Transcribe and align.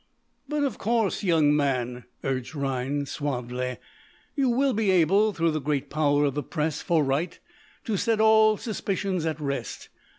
"But 0.49 0.63
of 0.63 0.79
course, 0.79 1.21
young 1.23 1.55
man," 1.55 2.05
urged 2.23 2.55
Rhinds, 2.55 3.11
suavely, 3.11 3.77
"you 4.35 4.49
will 4.49 4.73
be 4.73 4.89
able, 4.89 5.31
through 5.31 5.51
the 5.51 5.61
great 5.61 5.91
power 5.91 6.25
of 6.25 6.33
the 6.33 6.41
press 6.41 6.81
for 6.81 7.03
right, 7.03 7.39
to 7.85 7.97
set 7.97 8.19
all 8.19 8.57
suspicions 8.57 9.27
at 9.27 9.39
rest. 9.39 9.89